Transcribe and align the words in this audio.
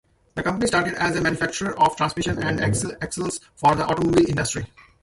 The 0.33 0.41
company 0.41 0.65
started 0.65 0.95
as 0.95 1.15
a 1.15 1.21
manufacturer 1.21 1.79
of 1.79 1.95
transmissions 1.95 2.39
and 2.39 2.59
axles 2.59 3.39
for 3.53 3.75
the 3.75 3.85
automobile 3.85 4.27
industry. 4.27 4.65